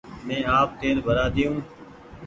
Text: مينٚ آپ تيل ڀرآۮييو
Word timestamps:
مينٚ 0.27 0.49
آپ 0.59 0.69
تيل 0.79 0.97
ڀرآۮييو 1.05 1.53